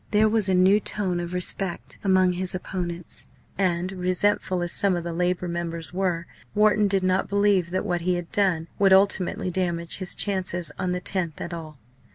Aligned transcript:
There 0.09 0.27
was 0.27 0.49
a 0.49 0.55
new 0.55 0.79
tone 0.79 1.19
of 1.19 1.31
respect 1.31 1.99
among 2.03 2.31
his 2.33 2.55
opponents, 2.55 3.27
and, 3.55 3.91
resentful 3.91 4.63
as 4.63 4.73
some 4.73 4.95
of 4.95 5.03
the 5.03 5.13
Labour 5.13 5.47
members 5.47 5.93
were, 5.93 6.25
Wharton 6.55 6.87
did 6.87 7.03
not 7.03 7.29
believe 7.29 7.69
that 7.69 7.85
what 7.85 8.01
he 8.01 8.15
had 8.15 8.31
done 8.31 8.67
would 8.79 8.93
ultimately 8.93 9.51
damage 9.51 9.97
his 9.97 10.15
chances 10.15 10.71
on 10.79 10.91
the 10.91 11.01
10th 11.01 11.39
at 11.39 11.53
all. 11.53 11.77